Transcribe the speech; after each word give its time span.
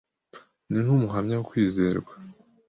ni 0.69 0.79
nk’umuhamya 0.85 1.35
wo 1.37 1.45
kwizerwa 1.49 2.13